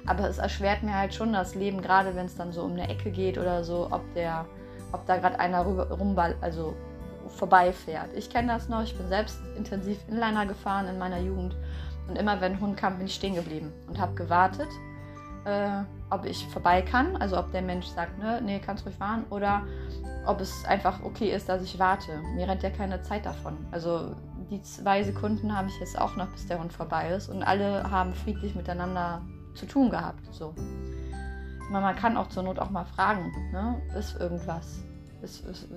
Aber 0.05 0.27
es 0.27 0.37
erschwert 0.37 0.83
mir 0.83 0.95
halt 0.97 1.13
schon 1.13 1.33
das 1.33 1.55
Leben, 1.55 1.81
gerade 1.81 2.15
wenn 2.15 2.25
es 2.25 2.35
dann 2.35 2.51
so 2.51 2.63
um 2.63 2.73
eine 2.73 2.89
Ecke 2.89 3.11
geht 3.11 3.37
oder 3.37 3.63
so, 3.63 3.87
ob 3.91 4.01
der 4.13 4.45
ob 4.91 5.05
da 5.05 5.17
gerade 5.17 5.39
einer 5.39 5.61
rumball, 5.63 6.35
also 6.41 6.75
vorbeifährt. 7.27 8.09
Ich 8.15 8.29
kenne 8.29 8.49
das 8.49 8.69
noch, 8.69 8.83
ich 8.83 8.97
bin 8.97 9.07
selbst 9.07 9.39
intensiv 9.55 9.97
Inliner 10.07 10.45
gefahren 10.45 10.87
in 10.87 10.97
meiner 10.97 11.19
Jugend 11.19 11.55
und 12.07 12.17
immer 12.17 12.41
wenn 12.41 12.53
ein 12.53 12.59
Hund 12.59 12.77
kam, 12.77 12.97
bin 12.97 13.07
ich 13.07 13.15
stehen 13.15 13.35
geblieben 13.35 13.71
und 13.87 13.99
habe 13.99 14.13
gewartet, 14.15 14.67
äh, 15.45 15.83
ob 16.09 16.25
ich 16.25 16.45
vorbei 16.47 16.81
kann, 16.81 17.15
also 17.17 17.37
ob 17.37 17.51
der 17.51 17.61
Mensch 17.61 17.87
sagt, 17.87 18.17
ne, 18.19 18.41
nee, 18.43 18.59
kannst 18.59 18.85
ruhig 18.85 18.95
fahren 18.95 19.25
oder 19.29 19.63
ob 20.25 20.39
es 20.41 20.65
einfach 20.65 21.01
okay 21.03 21.31
ist, 21.31 21.49
dass 21.49 21.63
ich 21.63 21.79
warte. 21.79 22.19
Mir 22.35 22.47
rennt 22.47 22.63
ja 22.63 22.69
keine 22.69 23.01
Zeit 23.01 23.25
davon. 23.25 23.57
Also 23.71 24.15
die 24.51 24.61
zwei 24.61 25.03
Sekunden 25.03 25.55
habe 25.55 25.69
ich 25.69 25.79
jetzt 25.79 25.97
auch 25.97 26.15
noch, 26.15 26.27
bis 26.27 26.45
der 26.47 26.59
Hund 26.59 26.73
vorbei 26.73 27.09
ist 27.09 27.29
und 27.29 27.43
alle 27.43 27.89
haben 27.89 28.13
friedlich 28.13 28.55
miteinander 28.55 29.21
zu 29.55 29.65
tun 29.65 29.89
gehabt. 29.89 30.21
So 30.31 30.53
man 31.79 31.95
kann 31.95 32.17
auch 32.17 32.27
zur 32.27 32.43
Not 32.43 32.59
auch 32.59 32.69
mal 32.69 32.85
fragen, 32.85 33.31
ne? 33.53 33.81
ist 33.97 34.19
irgendwas, 34.19 34.79
ist, 35.21 35.45
ist, 35.45 35.69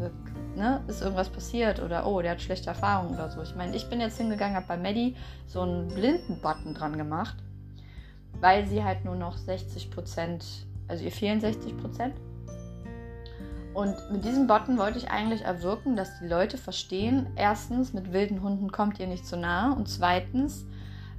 ne? 0.57 0.83
ist 0.89 1.03
irgendwas 1.03 1.29
passiert 1.29 1.81
oder 1.81 2.07
oh, 2.07 2.21
der 2.21 2.33
hat 2.33 2.43
schlechte 2.43 2.71
Erfahrungen 2.71 3.15
oder 3.15 3.31
so. 3.31 3.43
Ich 3.43 3.55
meine, 3.55 3.77
ich 3.77 3.89
bin 3.89 4.01
jetzt 4.01 4.17
hingegangen, 4.17 4.57
habe 4.57 4.67
bei 4.67 4.77
Maddie 4.77 5.15
so 5.47 5.61
einen 5.61 5.89
Blinden-Button 5.89 6.75
dran 6.75 6.97
gemacht, 6.97 7.37
weil 8.41 8.67
sie 8.67 8.83
halt 8.83 9.05
nur 9.05 9.15
noch 9.15 9.37
60 9.37 9.91
Prozent, 9.91 10.45
also 10.89 11.05
ihr 11.05 11.13
fehlen 11.13 11.41
60 11.41 11.77
Prozent. 11.77 12.15
Und 13.75 13.95
mit 14.11 14.25
diesem 14.25 14.47
Button 14.47 14.79
wollte 14.79 14.99
ich 14.99 15.11
eigentlich 15.11 15.43
erwirken, 15.43 15.97
dass 15.97 16.21
die 16.21 16.29
Leute 16.29 16.59
verstehen, 16.59 17.27
erstens, 17.37 17.93
mit 17.93 18.13
wilden 18.13 18.41
Hunden 18.43 18.71
kommt 18.71 19.01
ihr 19.01 19.07
nicht 19.07 19.27
zu 19.27 19.37
nahe 19.37 19.75
und 19.75 19.89
zweitens, 19.89 20.67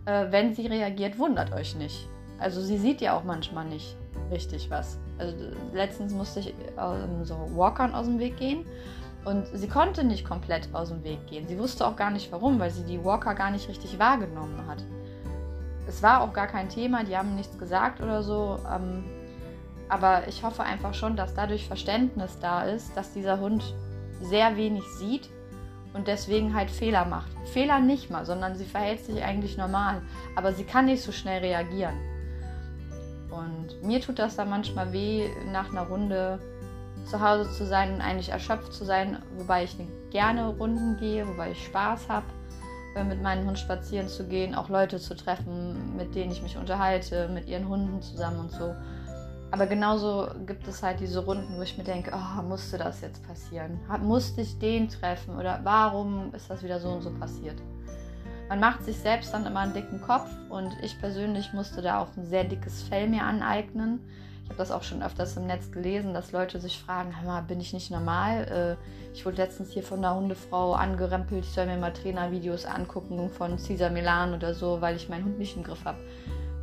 Äh, 0.05 0.32
wenn 0.32 0.53
sie 0.53 0.67
reagiert, 0.67 1.17
wundert 1.17 1.51
euch 1.51 1.75
nicht. 1.75 2.08
Also 2.38 2.62
sie 2.62 2.77
sieht 2.77 3.01
ja 3.01 3.17
auch 3.17 3.24
manchmal 3.24 3.65
nicht 3.65 3.98
richtig 4.31 4.69
was. 4.69 4.98
Also 5.17 5.36
letztens 5.74 6.13
musste 6.13 6.39
ich 6.39 6.53
ähm, 6.77 7.24
so 7.24 7.36
Walkern 7.55 7.93
aus 7.93 8.05
dem 8.05 8.19
Weg 8.19 8.38
gehen 8.38 8.65
und 9.25 9.48
sie 9.53 9.67
konnte 9.67 10.03
nicht 10.03 10.25
komplett 10.25 10.69
aus 10.74 10.89
dem 10.89 11.03
Weg 11.03 11.25
gehen. 11.27 11.48
Sie 11.48 11.57
wusste 11.57 11.86
auch 11.86 11.95
gar 11.95 12.12
nicht 12.12 12.31
warum, 12.31 12.60
weil 12.60 12.72
sie 12.72 12.84
die 12.84 13.03
Walker 13.03 13.34
gar 13.34 13.51
nicht 13.51 13.67
richtig 13.67 13.98
wahrgenommen 13.98 14.67
hat. 14.67 14.84
Es 15.88 16.01
war 16.01 16.22
auch 16.22 16.34
gar 16.34 16.48
kein 16.48 16.69
Thema, 16.69 17.03
die 17.03 17.17
haben 17.17 17.36
nichts 17.36 17.57
gesagt 17.57 18.01
oder 18.01 18.24
so. 18.24 18.60
Ähm, 18.72 19.03
aber 19.89 20.27
ich 20.27 20.43
hoffe 20.43 20.63
einfach 20.63 20.93
schon, 20.93 21.15
dass 21.15 21.34
dadurch 21.34 21.67
Verständnis 21.67 22.39
da 22.39 22.63
ist, 22.63 22.95
dass 22.98 23.13
dieser 23.13 23.39
Hund 23.39 23.75
sehr 24.22 24.57
wenig 24.57 24.84
sieht 24.98 25.29
und 25.93 26.07
deswegen 26.07 26.55
halt 26.55 26.72
Fehler 26.72 27.05
macht. 27.05 27.31
Fehler 27.45 27.79
nicht 27.79 28.10
mal, 28.10 28.25
sondern 28.25 28.55
sie 28.55 28.65
verhält 28.65 29.05
sich 29.05 29.24
eigentlich 29.24 29.57
normal, 29.57 30.01
aber 30.36 30.53
sie 30.53 30.63
kann 30.63 30.86
nicht 30.86 31.03
so 31.03 31.12
schnell 31.12 31.39
reagieren. 31.39 31.95
Und 33.35 33.83
mir 33.83 34.01
tut 34.01 34.19
das 34.19 34.35
dann 34.35 34.49
manchmal 34.49 34.91
weh, 34.93 35.29
nach 35.51 35.69
einer 35.71 35.83
Runde 35.83 36.39
zu 37.05 37.21
Hause 37.21 37.51
zu 37.51 37.65
sein 37.65 37.93
und 37.93 38.01
eigentlich 38.01 38.29
erschöpft 38.29 38.73
zu 38.73 38.83
sein, 38.83 39.21
wobei 39.37 39.63
ich 39.63 39.77
gerne 40.09 40.47
Runden 40.47 40.97
gehe, 40.97 41.27
wobei 41.27 41.51
ich 41.51 41.63
Spaß 41.65 42.09
habe, 42.09 42.25
äh, 42.95 43.03
mit 43.03 43.21
meinem 43.21 43.45
Hund 43.45 43.59
spazieren 43.59 44.07
zu 44.07 44.27
gehen, 44.27 44.55
auch 44.55 44.69
Leute 44.69 44.99
zu 44.99 45.15
treffen, 45.15 45.95
mit 45.95 46.15
denen 46.15 46.31
ich 46.31 46.41
mich 46.41 46.57
unterhalte, 46.57 47.27
mit 47.29 47.47
ihren 47.47 47.67
Hunden 47.67 48.01
zusammen 48.01 48.39
und 48.39 48.51
so. 48.51 48.73
Aber 49.51 49.67
genauso 49.67 50.27
gibt 50.45 50.67
es 50.67 50.81
halt 50.81 50.99
diese 50.99 51.23
Runden, 51.23 51.57
wo 51.57 51.61
ich 51.61 51.77
mir 51.77 51.83
denke, 51.83 52.11
oh, 52.13 52.41
musste 52.41 52.77
das 52.77 53.01
jetzt 53.01 53.25
passieren? 53.25 53.79
Musste 54.01 54.41
ich 54.41 54.57
den 54.59 54.89
treffen? 54.89 55.37
Oder 55.37 55.59
warum 55.63 56.33
ist 56.33 56.49
das 56.49 56.63
wieder 56.63 56.79
so 56.79 56.89
und 56.89 57.01
so 57.01 57.11
passiert? 57.11 57.55
Man 58.47 58.59
macht 58.59 58.85
sich 58.85 58.97
selbst 58.97 59.33
dann 59.33 59.45
immer 59.45 59.61
einen 59.61 59.73
dicken 59.73 60.01
Kopf 60.01 60.29
und 60.49 60.71
ich 60.83 60.99
persönlich 60.99 61.51
musste 61.53 61.81
da 61.81 61.99
auch 61.99 62.15
ein 62.15 62.25
sehr 62.25 62.43
dickes 62.43 62.83
Fell 62.83 63.07
mir 63.07 63.23
aneignen. 63.23 63.99
Ich 64.43 64.49
habe 64.49 64.59
das 64.59 64.69
auch 64.69 64.83
schon 64.83 65.01
öfters 65.01 65.35
im 65.37 65.47
Netz 65.47 65.71
gelesen, 65.71 66.13
dass 66.13 66.31
Leute 66.31 66.59
sich 66.59 66.77
fragen, 66.77 67.19
hör 67.19 67.27
mal, 67.27 67.41
bin 67.41 67.59
ich 67.59 67.73
nicht 67.73 67.89
normal? 67.89 68.77
Äh, 68.79 69.13
ich 69.15 69.25
wurde 69.25 69.37
letztens 69.37 69.71
hier 69.71 69.81
von 69.81 69.97
einer 69.97 70.15
Hundefrau 70.15 70.73
angerempelt, 70.73 71.43
ich 71.43 71.51
soll 71.51 71.65
mir 71.65 71.77
mal 71.77 71.91
Trainervideos 71.91 72.65
angucken 72.65 73.31
von 73.31 73.57
Cesar 73.57 73.89
Milan 73.89 74.35
oder 74.35 74.53
so, 74.53 74.79
weil 74.81 74.95
ich 74.95 75.09
meinen 75.09 75.25
Hund 75.25 75.39
nicht 75.39 75.57
im 75.57 75.63
Griff 75.63 75.83
habe. 75.83 75.97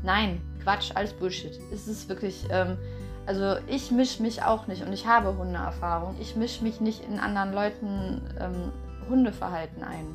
Nein, 0.04 0.40
Quatsch, 0.62 0.92
alles 0.94 1.12
Bullshit. 1.12 1.58
Es 1.72 1.88
ist 1.88 2.08
wirklich, 2.08 2.46
ähm, 2.50 2.78
also 3.26 3.56
ich 3.66 3.90
mische 3.90 4.22
mich 4.22 4.44
auch 4.44 4.68
nicht 4.68 4.86
und 4.86 4.92
ich 4.92 5.08
habe 5.08 5.36
Hundeerfahrung. 5.36 6.14
Ich 6.20 6.36
mische 6.36 6.62
mich 6.62 6.80
nicht 6.80 7.04
in 7.04 7.18
anderen 7.18 7.52
Leuten 7.52 8.22
ähm, 8.38 8.72
Hundeverhalten 9.08 9.82
ein 9.82 10.06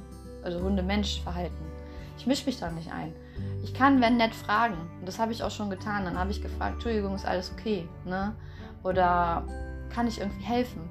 also 0.48 0.62
Hunde-Mensch-Verhalten. 0.62 1.66
Ich 2.18 2.26
mische 2.26 2.46
mich 2.46 2.60
da 2.60 2.72
nicht 2.72 2.92
ein. 2.92 3.14
Ich 3.64 3.74
kann, 3.74 4.02
wenn 4.02 4.18
nett, 4.18 4.34
fragen. 4.34 4.78
Und 5.00 5.08
das 5.08 5.20
habe 5.20 5.32
ich 5.32 5.44
auch 5.44 5.52
schon 5.52 5.70
getan. 5.70 6.06
Dann 6.06 6.18
habe 6.18 6.32
ich 6.32 6.42
gefragt, 6.42 6.76
Entschuldigung, 6.76 7.14
ist 7.14 7.26
alles 7.26 7.52
okay? 7.52 7.88
Ne? 8.06 8.36
Oder 8.84 9.46
kann 9.94 10.08
ich 10.08 10.20
irgendwie 10.20 10.44
helfen? 10.44 10.90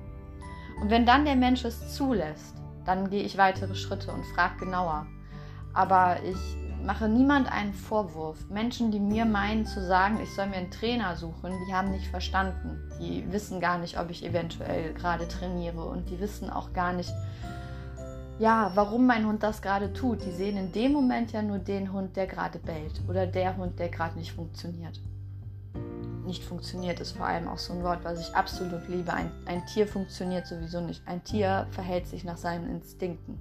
Und 0.80 0.90
wenn 0.90 1.06
dann 1.06 1.24
der 1.24 1.36
Mensch 1.36 1.64
es 1.64 1.94
zulässt, 1.94 2.54
dann 2.84 3.10
gehe 3.10 3.22
ich 3.22 3.38
weitere 3.38 3.74
Schritte 3.74 4.12
und 4.12 4.24
frage 4.26 4.58
genauer. 4.60 5.06
Aber 5.72 6.18
ich 6.22 6.36
mache 6.84 7.08
niemand 7.08 7.50
einen 7.50 7.72
Vorwurf. 7.72 8.48
Menschen, 8.48 8.90
die 8.90 9.00
mir 9.00 9.24
meinen 9.24 9.66
zu 9.66 9.84
sagen, 9.84 10.20
ich 10.22 10.32
soll 10.34 10.46
mir 10.46 10.56
einen 10.56 10.70
Trainer 10.70 11.16
suchen, 11.16 11.52
die 11.66 11.74
haben 11.74 11.90
nicht 11.90 12.06
verstanden. 12.06 12.88
Die 13.00 13.30
wissen 13.32 13.60
gar 13.60 13.78
nicht, 13.78 13.98
ob 13.98 14.10
ich 14.10 14.24
eventuell 14.24 14.94
gerade 14.94 15.26
trainiere 15.26 15.84
und 15.84 16.08
die 16.10 16.20
wissen 16.20 16.48
auch 16.48 16.72
gar 16.72 16.92
nicht, 16.92 17.12
ja, 18.38 18.70
warum 18.74 19.06
mein 19.06 19.26
Hund 19.26 19.42
das 19.42 19.62
gerade 19.62 19.92
tut. 19.92 20.24
Die 20.24 20.30
sehen 20.30 20.56
in 20.56 20.72
dem 20.72 20.92
Moment 20.92 21.32
ja 21.32 21.42
nur 21.42 21.58
den 21.58 21.92
Hund, 21.92 22.16
der 22.16 22.26
gerade 22.26 22.58
bellt 22.58 23.00
oder 23.08 23.26
der 23.26 23.56
Hund, 23.56 23.78
der 23.78 23.88
gerade 23.88 24.18
nicht 24.18 24.32
funktioniert. 24.32 25.00
Nicht 26.26 26.44
funktioniert 26.44 27.00
ist 27.00 27.12
vor 27.12 27.26
allem 27.26 27.48
auch 27.48 27.58
so 27.58 27.72
ein 27.72 27.82
Wort, 27.82 28.00
was 28.04 28.20
ich 28.20 28.34
absolut 28.34 28.88
liebe. 28.88 29.12
Ein, 29.12 29.30
ein 29.46 29.64
Tier 29.66 29.86
funktioniert 29.86 30.46
sowieso 30.46 30.80
nicht. 30.80 31.06
Ein 31.06 31.22
Tier 31.22 31.66
verhält 31.70 32.08
sich 32.08 32.24
nach 32.24 32.36
seinen 32.36 32.68
Instinkten. 32.68 33.38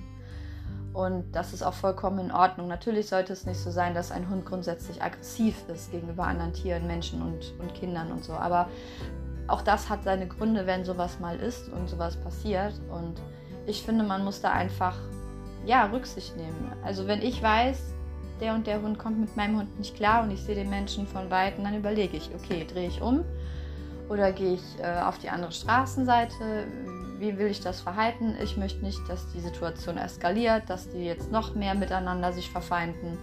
Und 0.94 1.36
das 1.36 1.52
ist 1.52 1.62
auch 1.62 1.74
vollkommen 1.74 2.20
in 2.20 2.32
Ordnung. 2.32 2.70
Natürlich 2.70 3.08
sollte 3.08 3.34
es 3.34 3.46
nicht 3.46 3.60
so 3.60 3.70
sein, 3.70 3.94
dass 3.94 4.12
ein 4.12 4.30
Hund 4.30 4.46
grundsätzlich 4.46 5.02
aggressiv 5.02 5.56
ist 5.68 5.92
gegenüber 5.92 6.24
anderen 6.25 6.54
Tieren, 6.54 6.88
Menschen 6.88 7.22
und, 7.22 7.54
und 7.60 7.74
Kindern 7.74 8.14
und 8.14 8.24
so. 8.24 8.32
Aber 8.32 8.70
auch 9.48 9.62
das 9.62 9.90
hat 9.90 10.04
seine 10.06 10.28
Gründe, 10.28 10.66
wenn 10.68 10.86
sowas 10.86 11.20
mal 11.20 11.38
ist 11.38 11.68
und 11.68 11.90
sowas 11.90 12.16
passiert. 12.16 12.80
Und 12.90 13.20
ich 13.68 13.82
finde, 13.82 14.04
man 14.04 14.24
muss 14.24 14.42
da 14.42 14.52
einfach 14.52 14.96
ja, 15.66 15.86
Rücksicht 15.86 16.36
nehmen. 16.38 16.72
Also 16.84 17.08
wenn 17.08 17.22
ich 17.22 17.42
weiß, 17.42 17.94
der 18.40 18.54
und 18.54 18.68
der 18.68 18.82
Hund 18.82 19.00
kommt 19.00 19.20
mit 19.20 19.36
meinem 19.36 19.58
Hund 19.58 19.78
nicht 19.80 19.96
klar 19.96 20.24
und 20.24 20.32
ich 20.32 20.42
sehe 20.42 20.56
den 20.56 20.70
Menschen 20.70 21.08
von 21.08 21.30
weitem, 21.32 21.64
dann 21.64 21.76
überlege 21.76 22.18
ich, 22.18 22.30
okay, 22.36 22.66
drehe 22.72 22.88
ich 22.88 23.02
um 23.02 23.24
oder 24.10 24.32
gehe 24.32 24.56
ich 24.56 24.80
äh, 24.82 25.02
auf 25.02 25.18
die 25.18 25.30
andere 25.30 25.52
Straßenseite? 25.52 26.68
Wie 27.18 27.38
will 27.38 27.48
ich 27.48 27.62
das 27.62 27.80
verhalten? 27.80 28.36
Ich 28.44 28.58
möchte 28.58 28.84
nicht, 28.84 29.00
dass 29.08 29.32
die 29.32 29.40
Situation 29.40 29.98
eskaliert, 29.98 30.64
dass 30.68 30.90
die 30.90 31.06
jetzt 31.06 31.32
noch 31.32 31.56
mehr 31.56 31.74
miteinander 31.74 32.34
sich 32.34 32.50
verfeinden. 32.50 33.18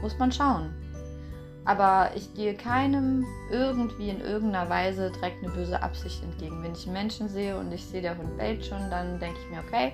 Muss 0.00 0.16
man 0.18 0.30
schauen. 0.32 0.70
Aber 1.64 2.10
ich 2.14 2.32
gehe 2.34 2.54
keinem 2.54 3.26
irgendwie 3.50 4.08
in 4.08 4.20
irgendeiner 4.20 4.70
Weise 4.70 5.10
direkt 5.10 5.44
eine 5.44 5.52
böse 5.52 5.82
Absicht 5.82 6.22
entgegen. 6.22 6.62
Wenn 6.62 6.72
ich 6.72 6.86
einen 6.86 6.94
Menschen 6.94 7.28
sehe 7.28 7.58
und 7.58 7.70
ich 7.72 7.84
sehe, 7.84 8.02
der 8.02 8.16
Hund 8.16 8.36
bellt 8.38 8.64
schon, 8.64 8.90
dann 8.90 9.18
denke 9.20 9.38
ich 9.44 9.50
mir, 9.50 9.62
okay, 9.66 9.92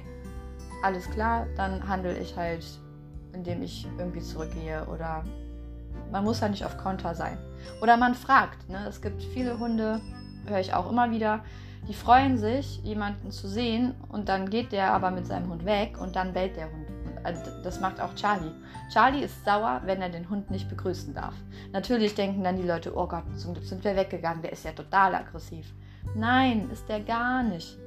alles 0.82 1.10
klar, 1.10 1.46
dann 1.56 1.86
handle 1.88 2.16
ich 2.18 2.36
halt, 2.36 2.64
indem 3.32 3.62
ich 3.62 3.86
irgendwie 3.98 4.20
zurückgehe 4.20 4.86
oder 4.86 5.24
man 6.12 6.24
muss 6.24 6.40
ja 6.40 6.48
nicht 6.48 6.64
auf 6.64 6.78
Konter 6.78 7.14
sein. 7.14 7.38
Oder 7.82 7.96
man 7.96 8.14
fragt. 8.14 8.68
Ne? 8.68 8.86
Es 8.88 9.00
gibt 9.02 9.22
viele 9.22 9.58
Hunde, 9.58 10.00
höre 10.46 10.60
ich 10.60 10.72
auch 10.72 10.90
immer 10.90 11.10
wieder, 11.10 11.44
die 11.88 11.94
freuen 11.94 12.38
sich, 12.38 12.82
jemanden 12.82 13.30
zu 13.30 13.48
sehen 13.48 13.94
und 14.08 14.28
dann 14.28 14.50
geht 14.50 14.72
der 14.72 14.92
aber 14.92 15.10
mit 15.10 15.26
seinem 15.26 15.50
Hund 15.50 15.64
weg 15.64 15.98
und 16.00 16.16
dann 16.16 16.32
bellt 16.32 16.56
der 16.56 16.66
Hund. 16.66 16.85
Also, 17.26 17.50
das 17.64 17.80
macht 17.80 18.00
auch 18.00 18.14
Charlie. 18.14 18.52
Charlie 18.92 19.24
ist 19.24 19.44
sauer, 19.44 19.82
wenn 19.84 20.00
er 20.00 20.10
den 20.10 20.30
Hund 20.30 20.48
nicht 20.48 20.68
begrüßen 20.68 21.12
darf. 21.12 21.34
Natürlich 21.72 22.14
denken 22.14 22.44
dann 22.44 22.56
die 22.56 22.62
Leute, 22.62 22.96
oh 22.96 23.08
Gott, 23.08 23.24
zum 23.34 23.52
Glück 23.52 23.66
sind 23.66 23.82
wir 23.82 23.96
weggegangen, 23.96 24.42
der 24.42 24.52
ist 24.52 24.64
ja 24.64 24.70
total 24.70 25.16
aggressiv. 25.16 25.74
Nein, 26.14 26.70
ist 26.70 26.88
der 26.88 27.00
gar 27.00 27.42
nicht. 27.42 27.78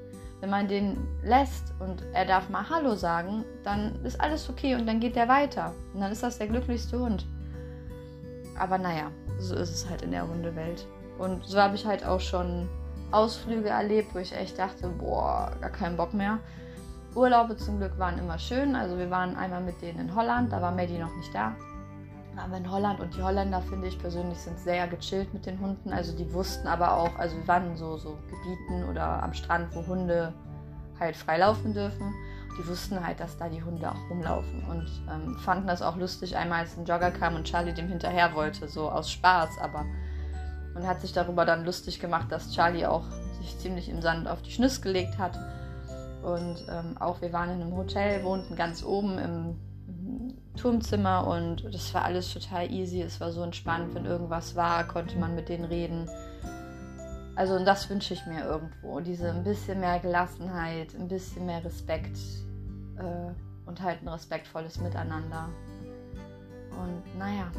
Wenn 0.41 0.49
man 0.49 0.67
den 0.67 0.97
lässt 1.23 1.73
und 1.79 2.03
er 2.11 2.25
darf 2.25 2.49
mal 2.49 2.69
Hallo 2.69 2.95
sagen, 2.95 3.45
dann 3.63 4.03
ist 4.03 4.19
alles 4.19 4.49
okay 4.49 4.75
und 4.75 4.85
dann 4.85 4.99
geht 4.99 5.15
er 5.15 5.29
weiter. 5.29 5.73
Und 5.93 6.01
dann 6.01 6.11
ist 6.11 6.21
das 6.21 6.37
der 6.37 6.47
glücklichste 6.47 6.99
Hund. 6.99 7.25
Aber 8.57 8.77
naja, 8.77 9.09
so 9.37 9.55
ist 9.55 9.69
es 9.69 9.89
halt 9.89 10.01
in 10.01 10.11
der 10.11 10.27
Hundewelt. 10.27 10.85
Und 11.17 11.45
so 11.45 11.61
habe 11.61 11.75
ich 11.75 11.85
halt 11.85 12.05
auch 12.05 12.19
schon 12.19 12.67
Ausflüge 13.11 13.69
erlebt, 13.69 14.13
wo 14.13 14.19
ich 14.19 14.35
echt 14.35 14.59
dachte, 14.59 14.89
boah, 14.89 15.53
gar 15.61 15.69
keinen 15.69 15.95
Bock 15.95 16.13
mehr. 16.13 16.39
Urlaube 17.15 17.57
zum 17.57 17.79
Glück 17.79 17.97
waren 17.97 18.17
immer 18.17 18.37
schön. 18.37 18.75
Also 18.75 18.97
wir 18.97 19.09
waren 19.09 19.35
einmal 19.35 19.61
mit 19.61 19.81
denen 19.81 19.99
in 19.99 20.15
Holland, 20.15 20.51
da 20.51 20.61
war 20.61 20.71
Maddie 20.71 20.97
noch 20.97 21.15
nicht 21.15 21.33
da. 21.33 21.55
Aber 22.37 22.55
in 22.55 22.71
Holland 22.71 22.99
und 23.01 23.15
die 23.15 23.21
Holländer, 23.21 23.61
finde 23.61 23.87
ich 23.87 23.99
persönlich, 23.99 24.37
sind 24.37 24.57
sehr 24.59 24.87
gechillt 24.87 25.33
mit 25.33 25.45
den 25.45 25.59
Hunden. 25.59 25.91
Also 25.91 26.15
die 26.15 26.31
wussten 26.33 26.67
aber 26.67 26.95
auch, 26.95 27.13
also 27.17 27.35
wir 27.35 27.47
waren 27.47 27.75
so, 27.75 27.97
so 27.97 28.17
Gebieten 28.29 28.89
oder 28.89 29.21
am 29.21 29.33
Strand, 29.33 29.75
wo 29.75 29.85
Hunde 29.85 30.33
halt 30.99 31.17
freilaufen 31.17 31.73
dürfen. 31.73 32.13
Die 32.57 32.67
wussten 32.67 33.05
halt, 33.05 33.19
dass 33.19 33.37
da 33.37 33.49
die 33.49 33.63
Hunde 33.63 33.89
auch 33.89 34.09
rumlaufen 34.09 34.63
und 34.69 34.87
ähm, 35.09 35.37
fanden 35.39 35.67
das 35.67 35.81
auch 35.81 35.95
lustig, 35.95 36.35
einmal 36.35 36.61
als 36.61 36.77
ein 36.77 36.85
Jogger 36.85 37.11
kam 37.11 37.35
und 37.35 37.45
Charlie 37.45 37.73
dem 37.73 37.87
hinterher 37.87 38.35
wollte, 38.35 38.67
so 38.67 38.89
aus 38.89 39.09
Spaß, 39.11 39.59
aber 39.61 39.85
man 40.73 40.85
hat 40.85 40.99
sich 40.99 41.13
darüber 41.13 41.45
dann 41.45 41.63
lustig 41.63 42.01
gemacht, 42.01 42.31
dass 42.31 42.51
Charlie 42.51 42.85
auch 42.85 43.05
sich 43.39 43.57
ziemlich 43.59 43.87
im 43.87 44.01
Sand 44.01 44.27
auf 44.27 44.41
die 44.41 44.51
Schnüsse 44.51 44.81
gelegt 44.81 45.17
hat 45.17 45.39
und 46.23 46.65
ähm, 46.69 46.97
auch 46.99 47.21
wir 47.21 47.31
waren 47.31 47.49
in 47.49 47.61
einem 47.61 47.75
Hotel, 47.75 48.23
wohnten 48.23 48.55
ganz 48.55 48.83
oben 48.83 49.17
im, 49.17 49.55
im 49.87 50.33
Turmzimmer 50.55 51.25
und 51.27 51.63
das 51.73 51.93
war 51.93 52.03
alles 52.03 52.33
total 52.33 52.71
easy. 52.71 53.01
Es 53.01 53.19
war 53.21 53.31
so 53.31 53.41
entspannt, 53.41 53.95
wenn 53.95 54.05
irgendwas 54.05 54.55
war, 54.55 54.85
konnte 54.87 55.17
man 55.17 55.35
mit 55.35 55.49
denen 55.49 55.65
reden. 55.65 56.09
Also 57.35 57.55
und 57.55 57.63
das 57.63 57.89
wünsche 57.89 58.13
ich 58.13 58.25
mir 58.25 58.43
irgendwo. 58.43 58.99
Diese 58.99 59.31
ein 59.31 59.45
bisschen 59.45 59.79
mehr 59.79 59.99
Gelassenheit, 59.99 60.93
ein 60.95 61.07
bisschen 61.07 61.45
mehr 61.45 61.63
Respekt 61.63 62.17
äh, 62.97 63.31
und 63.65 63.81
halt 63.81 64.01
ein 64.01 64.09
respektvolles 64.09 64.81
Miteinander. 64.81 65.47
Und 66.71 67.17
naja. 67.17 67.49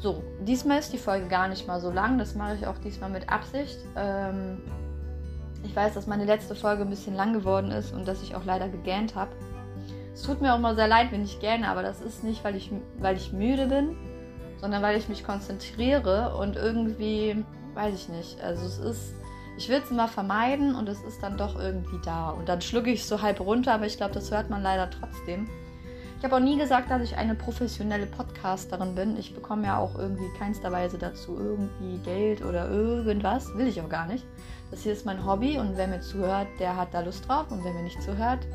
So, 0.00 0.22
diesmal 0.46 0.78
ist 0.78 0.92
die 0.92 0.98
Folge 0.98 1.28
gar 1.28 1.48
nicht 1.48 1.66
mal 1.66 1.80
so 1.80 1.90
lang. 1.90 2.18
Das 2.18 2.34
mache 2.34 2.56
ich 2.56 2.66
auch 2.66 2.78
diesmal 2.78 3.10
mit 3.10 3.28
Absicht. 3.28 3.78
Ähm, 3.96 4.62
ich 5.62 5.74
weiß, 5.74 5.94
dass 5.94 6.06
meine 6.06 6.24
letzte 6.24 6.54
Folge 6.54 6.82
ein 6.82 6.90
bisschen 6.90 7.14
lang 7.14 7.32
geworden 7.32 7.70
ist 7.70 7.92
und 7.92 8.06
dass 8.06 8.22
ich 8.22 8.34
auch 8.34 8.44
leider 8.44 8.68
gegähnt 8.68 9.14
habe. 9.14 9.30
Es 10.14 10.22
tut 10.22 10.40
mir 10.40 10.54
auch 10.54 10.58
mal 10.58 10.74
sehr 10.74 10.88
leid, 10.88 11.12
wenn 11.12 11.24
ich 11.24 11.40
gähne, 11.40 11.68
aber 11.68 11.82
das 11.82 12.00
ist 12.00 12.24
nicht, 12.24 12.42
weil 12.44 12.56
ich, 12.56 12.72
weil 12.98 13.16
ich 13.16 13.32
müde 13.32 13.66
bin, 13.66 13.96
sondern 14.60 14.82
weil 14.82 14.96
ich 14.96 15.08
mich 15.08 15.24
konzentriere 15.24 16.36
und 16.36 16.56
irgendwie, 16.56 17.44
weiß 17.74 17.94
ich 17.94 18.08
nicht, 18.08 18.40
also 18.40 18.66
es 18.66 18.78
ist, 18.78 19.14
ich 19.56 19.68
will 19.68 19.80
es 19.82 19.90
immer 19.90 20.08
vermeiden 20.08 20.74
und 20.74 20.88
es 20.88 21.00
ist 21.02 21.22
dann 21.22 21.36
doch 21.36 21.58
irgendwie 21.58 21.98
da. 22.04 22.30
Und 22.30 22.48
dann 22.48 22.60
schlucke 22.60 22.90
ich 22.90 23.00
es 23.00 23.08
so 23.08 23.22
halb 23.22 23.40
runter, 23.40 23.74
aber 23.74 23.86
ich 23.86 23.96
glaube, 23.96 24.14
das 24.14 24.30
hört 24.30 24.50
man 24.50 24.62
leider 24.62 24.90
trotzdem. 24.90 25.48
Ich 26.18 26.24
habe 26.24 26.34
auch 26.34 26.40
nie 26.40 26.58
gesagt, 26.58 26.90
dass 26.90 27.02
ich 27.02 27.16
eine 27.16 27.36
professionelle 27.36 28.06
Podcasterin 28.06 28.96
bin. 28.96 29.16
Ich 29.16 29.36
bekomme 29.36 29.66
ja 29.66 29.78
auch 29.78 29.96
irgendwie 29.96 30.28
keinster 30.36 30.72
Weise 30.72 30.98
dazu 30.98 31.36
irgendwie 31.38 31.98
Geld 31.98 32.44
oder 32.44 32.68
irgendwas. 32.68 33.56
Will 33.56 33.68
ich 33.68 33.80
auch 33.80 33.88
gar 33.88 34.06
nicht. 34.06 34.26
Das 34.70 34.82
hier 34.82 34.92
ist 34.92 35.06
mein 35.06 35.24
Hobby 35.24 35.58
und 35.58 35.76
wer 35.76 35.88
mir 35.88 36.00
zuhört, 36.00 36.48
der 36.58 36.76
hat 36.76 36.92
da 36.92 37.00
Lust 37.00 37.26
drauf. 37.26 37.50
Und 37.50 37.64
wer 37.64 37.72
mir 37.72 37.82
nicht 37.82 38.02
zuhört, 38.02 38.46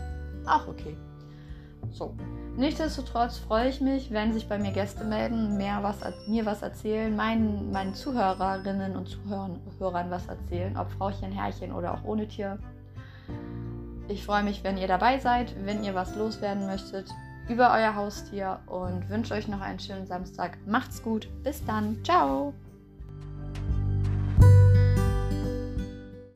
auch 0.45 0.67
okay. 0.67 0.95
So. 1.91 2.15
Nichtsdestotrotz 2.55 3.39
freue 3.39 3.69
ich 3.69 3.81
mich, 3.81 4.11
wenn 4.11 4.31
sich 4.31 4.47
bei 4.47 4.59
mir 4.59 4.71
Gäste 4.71 5.03
melden, 5.03 5.57
mehr 5.57 5.81
was, 5.81 5.97
mir 6.27 6.45
was 6.45 6.61
erzählen, 6.61 7.15
meinen, 7.15 7.71
meinen 7.71 7.95
Zuhörerinnen 7.95 8.95
und 8.95 9.07
Zuhörern 9.07 10.11
was 10.11 10.27
erzählen, 10.27 10.77
ob 10.77 10.91
Frauchen, 10.91 11.31
Herrchen 11.31 11.71
oder 11.71 11.93
auch 11.93 12.03
ohne 12.03 12.27
Tier. 12.27 12.59
Ich 14.07 14.25
freue 14.25 14.43
mich, 14.43 14.63
wenn 14.63 14.77
ihr 14.77 14.87
dabei 14.87 15.17
seid, 15.17 15.55
wenn 15.65 15.83
ihr 15.83 15.95
was 15.95 16.15
loswerden 16.15 16.67
möchtet 16.67 17.09
über 17.49 17.73
euer 17.73 17.95
Haustier 17.95 18.59
und 18.67 19.09
wünsche 19.09 19.33
euch 19.33 19.47
noch 19.47 19.61
einen 19.61 19.79
schönen 19.79 20.05
Samstag. 20.05 20.57
Macht's 20.65 21.01
gut. 21.01 21.27
Bis 21.43 21.65
dann. 21.65 21.97
Ciao. 22.03 22.53